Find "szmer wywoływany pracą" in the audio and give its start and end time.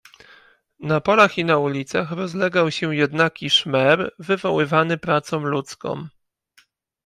3.49-5.39